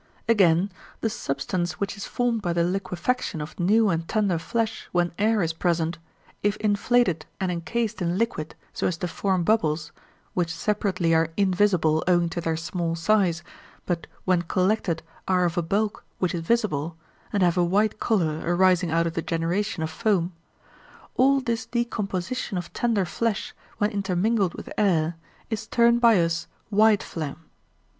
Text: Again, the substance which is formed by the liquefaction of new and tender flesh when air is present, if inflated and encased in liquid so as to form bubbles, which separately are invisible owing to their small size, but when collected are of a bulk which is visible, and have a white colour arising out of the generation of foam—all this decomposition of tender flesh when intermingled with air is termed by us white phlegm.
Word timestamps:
Again, 0.27 0.71
the 1.01 1.11
substance 1.11 1.73
which 1.73 1.95
is 1.95 2.05
formed 2.07 2.41
by 2.41 2.53
the 2.53 2.63
liquefaction 2.63 3.39
of 3.39 3.59
new 3.59 3.89
and 3.91 4.07
tender 4.07 4.39
flesh 4.39 4.89
when 4.91 5.13
air 5.19 5.43
is 5.43 5.53
present, 5.53 5.99
if 6.41 6.57
inflated 6.57 7.27
and 7.39 7.51
encased 7.51 8.01
in 8.01 8.17
liquid 8.17 8.55
so 8.73 8.87
as 8.87 8.97
to 8.97 9.07
form 9.07 9.43
bubbles, 9.43 9.91
which 10.33 10.51
separately 10.51 11.13
are 11.13 11.29
invisible 11.37 12.03
owing 12.07 12.29
to 12.29 12.41
their 12.41 12.57
small 12.57 12.95
size, 12.95 13.43
but 13.85 14.07
when 14.25 14.41
collected 14.41 15.03
are 15.27 15.45
of 15.45 15.55
a 15.55 15.61
bulk 15.61 16.03
which 16.17 16.33
is 16.33 16.41
visible, 16.41 16.97
and 17.31 17.43
have 17.43 17.55
a 17.55 17.63
white 17.63 17.99
colour 17.99 18.41
arising 18.43 18.89
out 18.89 19.05
of 19.05 19.13
the 19.13 19.21
generation 19.21 19.83
of 19.83 19.91
foam—all 19.91 21.41
this 21.41 21.67
decomposition 21.67 22.57
of 22.57 22.73
tender 22.73 23.05
flesh 23.05 23.53
when 23.77 23.91
intermingled 23.91 24.55
with 24.55 24.67
air 24.79 25.15
is 25.51 25.67
termed 25.67 26.01
by 26.01 26.19
us 26.19 26.47
white 26.71 27.03
phlegm. 27.03 27.45